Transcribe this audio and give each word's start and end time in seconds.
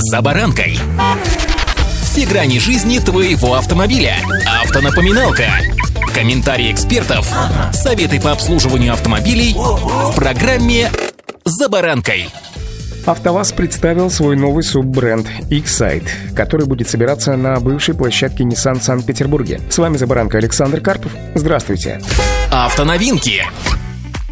«За 0.00 0.22
баранкой». 0.22 0.78
Все 2.02 2.24
грани 2.24 2.60
жизни 2.60 3.00
твоего 3.00 3.54
автомобиля. 3.54 4.14
Автонапоминалка. 4.62 5.46
Комментарии 6.14 6.70
экспертов. 6.70 7.28
Советы 7.72 8.20
по 8.20 8.30
обслуживанию 8.30 8.92
автомобилей 8.92 9.54
в 9.56 10.14
программе 10.14 10.90
«За 11.44 11.68
баранкой». 11.68 12.28
АвтоВАЗ 13.06 13.52
представил 13.52 14.08
свой 14.08 14.36
новый 14.36 14.62
суббренд 14.62 15.26
X-Site, 15.50 16.34
который 16.36 16.66
будет 16.66 16.88
собираться 16.88 17.36
на 17.36 17.58
бывшей 17.58 17.94
площадке 17.94 18.44
Nissan 18.44 18.78
в 18.78 18.84
Санкт-Петербурге. 18.84 19.60
С 19.68 19.78
вами 19.78 19.96
«За 19.96 20.06
баранкой» 20.06 20.40
Александр 20.40 20.80
Карпов. 20.80 21.10
Здравствуйте. 21.34 22.00
Автоновинки. 22.52 23.44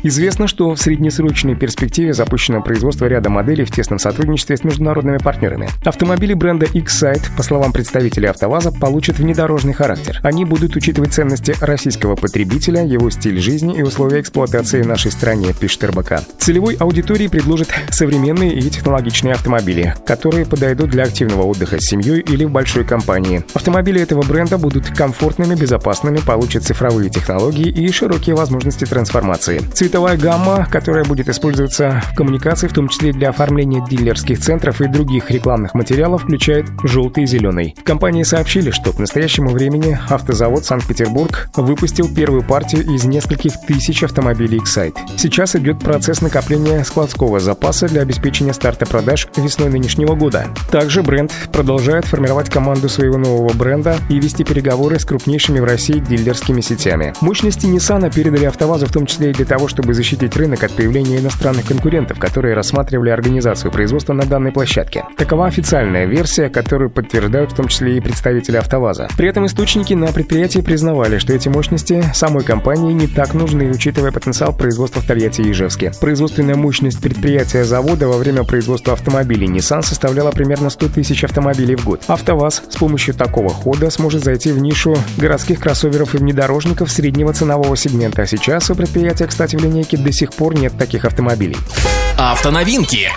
Известно, 0.08 0.46
что 0.46 0.72
в 0.72 0.78
среднесрочной 0.78 1.56
перспективе 1.56 2.14
запущено 2.14 2.62
производство 2.62 3.06
ряда 3.06 3.28
моделей 3.28 3.64
в 3.64 3.72
тесном 3.72 3.98
сотрудничестве 3.98 4.56
с 4.56 4.62
международными 4.62 5.18
партнерами. 5.18 5.68
Автомобили 5.84 6.32
бренда 6.32 6.64
X-Site, 6.64 7.36
по 7.36 7.42
словам 7.42 7.72
представителей 7.72 8.28
АвтоВАЗа, 8.28 8.70
получат 8.70 9.18
внедорожный 9.18 9.72
характер. 9.72 10.20
Они 10.22 10.44
будут 10.44 10.76
учитывать 10.76 11.12
ценности 11.12 11.56
российского 11.60 12.14
потребителя, 12.14 12.86
его 12.86 13.10
стиль 13.10 13.40
жизни 13.40 13.78
и 13.78 13.82
условия 13.82 14.20
эксплуатации 14.20 14.80
в 14.80 14.86
нашей 14.86 15.10
стране, 15.10 15.52
пишет 15.58 15.82
РБК. 15.82 16.20
Целевой 16.38 16.74
аудитории 16.74 17.26
предложат 17.26 17.70
современные 17.90 18.54
и 18.54 18.70
технологичные 18.70 19.34
автомобили, 19.34 19.96
которые 20.06 20.46
подойдут 20.46 20.90
для 20.90 21.02
активного 21.02 21.42
отдыха 21.42 21.80
с 21.80 21.84
семьей 21.84 22.20
или 22.20 22.44
в 22.44 22.52
большой 22.52 22.84
компании. 22.84 23.44
Автомобили 23.54 24.00
этого 24.00 24.22
бренда 24.22 24.56
будут 24.56 24.86
комфортными, 24.86 25.56
безопасными, 25.56 26.18
получат 26.24 26.62
цифровые 26.62 27.10
технологии 27.10 27.68
и 27.68 27.90
широкие 27.90 28.36
возможности 28.36 28.84
трансформации. 28.84 29.62
Цвета 29.74 29.95
цветовая 29.96 30.18
гамма, 30.18 30.68
которая 30.70 31.04
будет 31.06 31.30
использоваться 31.30 32.02
в 32.12 32.16
коммуникации, 32.16 32.68
в 32.68 32.72
том 32.74 32.86
числе 32.88 33.14
для 33.14 33.30
оформления 33.30 33.82
дилерских 33.88 34.38
центров 34.38 34.82
и 34.82 34.88
других 34.88 35.30
рекламных 35.30 35.72
материалов, 35.72 36.24
включает 36.24 36.66
желтый 36.82 37.24
и 37.24 37.26
зеленый. 37.26 37.74
Компании 37.82 38.22
сообщили, 38.22 38.72
что 38.72 38.92
к 38.92 38.98
настоящему 38.98 39.48
времени 39.48 39.98
автозавод 40.10 40.66
Санкт-Петербург 40.66 41.48
выпустил 41.56 42.14
первую 42.14 42.42
партию 42.42 42.82
из 42.82 43.04
нескольких 43.04 43.58
тысяч 43.66 44.02
автомобилей 44.02 44.58
Excite. 44.58 44.98
Сейчас 45.16 45.56
идет 45.56 45.78
процесс 45.78 46.20
накопления 46.20 46.84
складского 46.84 47.40
запаса 47.40 47.88
для 47.88 48.02
обеспечения 48.02 48.52
старта 48.52 48.84
продаж 48.84 49.28
весной 49.34 49.70
нынешнего 49.70 50.14
года. 50.14 50.48
Также 50.70 51.02
бренд 51.02 51.32
продолжает 51.52 52.04
формировать 52.04 52.50
команду 52.50 52.90
своего 52.90 53.16
нового 53.16 53.54
бренда 53.54 53.96
и 54.10 54.20
вести 54.20 54.44
переговоры 54.44 54.98
с 54.98 55.06
крупнейшими 55.06 55.58
в 55.58 55.64
России 55.64 56.00
дилерскими 56.00 56.60
сетями. 56.60 57.14
Мощности 57.22 57.64
Nissan 57.64 58.12
передали 58.14 58.44
АвтоВАЗу 58.44 58.84
в 58.84 58.92
том 58.92 59.06
числе 59.06 59.30
и 59.30 59.32
для 59.32 59.46
того, 59.46 59.68
чтобы 59.68 59.75
чтобы 59.76 59.92
защитить 59.92 60.34
рынок 60.36 60.64
от 60.64 60.72
появления 60.72 61.18
иностранных 61.18 61.66
конкурентов, 61.66 62.18
которые 62.18 62.54
рассматривали 62.54 63.10
организацию 63.10 63.70
производства 63.70 64.14
на 64.14 64.24
данной 64.24 64.50
площадке. 64.50 65.04
Такова 65.18 65.46
официальная 65.46 66.06
версия, 66.06 66.48
которую 66.48 66.88
подтверждают 66.88 67.52
в 67.52 67.56
том 67.56 67.68
числе 67.68 67.98
и 67.98 68.00
представители 68.00 68.56
АвтоВАЗа. 68.56 69.08
При 69.18 69.28
этом 69.28 69.44
источники 69.44 69.92
на 69.92 70.06
предприятии 70.06 70.60
признавали, 70.60 71.18
что 71.18 71.34
эти 71.34 71.50
мощности 71.50 72.02
самой 72.14 72.42
компании 72.42 72.94
не 72.94 73.06
так 73.06 73.34
нужны, 73.34 73.70
учитывая 73.70 74.12
потенциал 74.12 74.56
производства 74.56 75.02
в 75.02 75.06
Тольятти 75.06 75.42
и 75.42 75.50
Ижевске. 75.50 75.92
Производственная 76.00 76.56
мощность 76.56 77.02
предприятия 77.02 77.64
завода 77.64 78.08
во 78.08 78.16
время 78.16 78.44
производства 78.44 78.94
автомобилей 78.94 79.46
Nissan 79.46 79.82
составляла 79.82 80.30
примерно 80.30 80.70
100 80.70 80.88
тысяч 80.88 81.22
автомобилей 81.22 81.76
в 81.76 81.84
год. 81.84 82.02
АвтоВАЗ 82.06 82.62
с 82.70 82.76
помощью 82.76 83.12
такого 83.12 83.50
хода 83.50 83.90
сможет 83.90 84.24
зайти 84.24 84.52
в 84.52 84.58
нишу 84.58 84.96
городских 85.18 85.60
кроссоверов 85.60 86.14
и 86.14 86.18
внедорожников 86.18 86.90
среднего 86.90 87.34
ценового 87.34 87.76
сегмента. 87.76 88.22
А 88.22 88.26
сейчас 88.26 88.70
у 88.70 88.74
предприятия, 88.74 89.26
кстати, 89.26 89.56
в 89.56 89.65
линейке 89.66 89.96
до 89.96 90.12
сих 90.12 90.32
пор 90.32 90.54
нет 90.54 90.76
таких 90.78 91.04
автомобилей. 91.04 91.56
Автоновинки. 92.16 93.10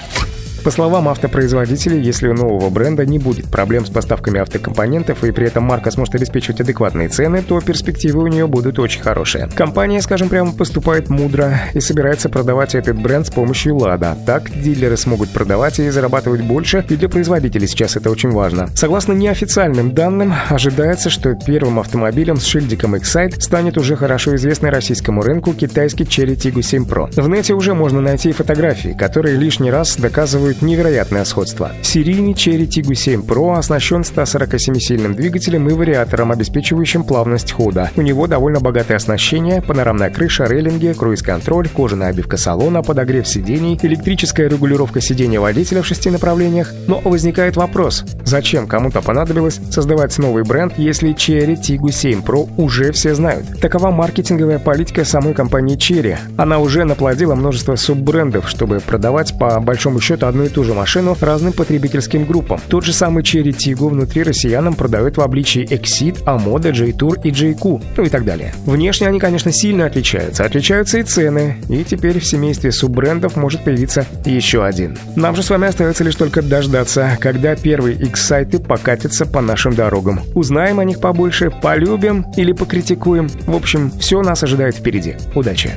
По 0.63 0.71
словам 0.71 1.07
автопроизводителей, 1.07 2.02
если 2.02 2.27
у 2.27 2.33
нового 2.33 2.69
бренда 2.69 3.05
не 3.05 3.17
будет 3.17 3.49
проблем 3.49 3.85
с 3.85 3.89
поставками 3.89 4.39
автокомпонентов 4.39 5.23
и 5.23 5.31
при 5.31 5.47
этом 5.47 5.63
марка 5.63 5.89
сможет 5.89 6.16
обеспечивать 6.16 6.61
адекватные 6.61 7.07
цены, 7.07 7.41
то 7.41 7.59
перспективы 7.61 8.23
у 8.23 8.27
нее 8.27 8.45
будут 8.45 8.77
очень 8.77 9.01
хорошие. 9.01 9.49
Компания, 9.55 10.01
скажем 10.01 10.29
прямо, 10.29 10.51
поступает 10.51 11.09
мудро 11.09 11.59
и 11.73 11.79
собирается 11.79 12.29
продавать 12.29 12.75
этот 12.75 13.01
бренд 13.01 13.28
с 13.28 13.31
помощью 13.31 13.78
Лада. 13.78 14.17
Так 14.25 14.51
дилеры 14.51 14.97
смогут 14.97 15.29
продавать 15.29 15.79
и 15.79 15.89
зарабатывать 15.89 16.41
больше, 16.41 16.85
и 16.89 16.95
для 16.95 17.09
производителей 17.09 17.67
сейчас 17.67 17.95
это 17.95 18.11
очень 18.11 18.31
важно. 18.31 18.69
Согласно 18.75 19.13
неофициальным 19.13 19.94
данным, 19.94 20.34
ожидается, 20.50 21.09
что 21.09 21.35
первым 21.35 21.79
автомобилем 21.79 22.38
с 22.38 22.45
шильдиком 22.45 22.95
Excite 22.95 23.39
станет 23.39 23.78
уже 23.78 23.95
хорошо 23.95 24.35
известный 24.35 24.69
российскому 24.69 25.22
рынку 25.22 25.53
китайский 25.53 26.03
Cherry 26.03 26.35
Tiggo 26.35 26.61
7 26.61 26.85
Pro. 26.85 27.09
В 27.19 27.29
нете 27.29 27.53
уже 27.53 27.73
можно 27.73 28.01
найти 28.01 28.31
фотографии, 28.34 28.95
которые 28.97 29.38
лишний 29.38 29.72
раз 29.72 29.95
доказывают 29.95 30.59
невероятное 30.62 31.25
сходство. 31.25 31.72
Серийный 31.81 32.34
Cherry 32.34 32.68
Tiggo 32.68 32.94
7 32.94 33.22
Pro 33.22 33.58
оснащен 33.58 34.02
147-сильным 34.02 35.16
двигателем 35.16 35.68
и 35.70 35.74
вариатором, 35.74 36.31
обеспечивающим 36.31 37.03
плавность 37.03 37.52
хода. 37.52 37.92
У 37.96 38.02
него 38.02 38.28
довольно 38.28 38.59
богатое 38.59 38.97
оснащение, 38.97 39.62
панорамная 39.62 40.09
крыша, 40.09 40.46
рейлинги, 40.46 40.94
круиз-контроль, 40.97 41.70
кожаная 41.70 42.09
обивка 42.09 42.38
салона, 42.38 42.81
подогрев 42.84 43.28
сидений, 43.28 43.80
электрическая 43.81 44.50
регулировка 44.50 45.02
сидения 45.02 45.40
водителя 45.40 45.81
в 45.81 45.88
шести 45.88 46.09
направлениях. 46.09 46.74
Но 46.88 47.00
возникает 47.03 47.56
вопрос, 47.56 48.03
зачем 48.24 48.68
кому-то 48.68 49.02
понадобилось 49.02 49.59
создавать 49.72 50.18
новый 50.18 50.44
бренд, 50.44 50.74
если 50.78 51.14
Cherry 51.14 51.59
Tiggo 51.59 51.91
7 51.91 52.22
Pro 52.22 52.50
уже 52.58 52.91
все 52.91 53.16
знают? 53.16 53.59
Такова 53.59 53.91
маркетинговая 53.91 54.59
политика 54.59 55.06
самой 55.06 55.34
компании 55.34 55.78
Cherry. 55.78 56.18
Она 56.38 56.59
уже 56.59 56.84
наплодила 56.86 57.36
множество 57.36 57.76
суббрендов, 57.76 58.50
чтобы 58.50 58.80
продавать 58.80 59.38
по 59.38 59.59
большому 59.59 60.00
счету 60.00 60.26
одну 60.26 60.38
одну 60.39 60.45
и 60.45 60.50
ту 60.50 60.63
же 60.63 60.73
машину 60.73 61.17
разным 61.19 61.51
потребительским 61.53 62.25
группам. 62.25 62.59
Тот 62.69 62.85
же 62.85 62.94
самый 62.94 63.23
Cherry 63.23 63.51
Tiggo 63.51 63.89
внутри 63.89 64.23
россиянам 64.23 64.73
продают 64.73 65.17
в 65.17 65.22
обличии 65.22 65.66
Exit, 65.66 66.23
Amoda, 66.23 66.72
J-Tour 66.72 67.22
и 67.23 67.31
J-Q, 67.31 67.81
ну 67.97 68.03
и 68.03 68.09
так 68.09 68.23
далее. 68.23 68.53
Внешне 68.66 69.07
они, 69.07 69.19
конечно, 69.19 69.51
сильно 69.51 69.85
отличаются. 69.85 70.45
Отличаются 70.45 70.99
и 70.99 71.03
цены. 71.03 71.57
И 71.67 71.83
теперь 71.83 72.19
в 72.19 72.25
семействе 72.25 72.72
суббрендов 72.72 73.35
может 73.35 73.63
появиться 73.63 74.05
еще 74.25 74.63
один. 74.63 74.97
Нам 75.16 75.35
же 75.35 75.44
с 75.44 75.49
вами 75.49 75.67
остается 75.67 76.03
лишь 76.03 76.16
только 76.16 76.41
дождаться, 76.41 77.17
когда 77.19 77.55
первые 77.55 77.97
X-сайты 77.97 78.59
покатятся 78.59 79.25
по 79.25 79.41
нашим 79.41 79.73
дорогам. 79.75 80.22
Узнаем 80.35 80.79
о 80.79 80.85
них 80.85 81.01
побольше, 81.01 81.51
полюбим 81.51 82.25
или 82.38 82.53
покритикуем. 82.53 83.29
В 83.45 83.55
общем, 83.55 83.91
все 83.99 84.22
нас 84.22 84.44
ожидает 84.44 84.75
впереди. 84.75 85.16
Удачи! 85.35 85.72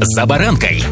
«За 0.00 0.26
баранкой» 0.26 0.82